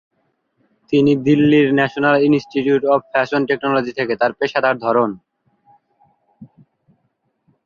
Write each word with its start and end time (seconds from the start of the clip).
তিনি 0.93 1.11
দিল্লির 1.25 1.67
national 1.77 2.15
institute 2.27 2.83
of 2.93 2.99
fashion 3.11 3.41
technology 3.49 3.93
থেকে 3.99 4.13
তার 4.21 4.31
পেশাদার 4.39 4.75
ধরন। 4.77 5.09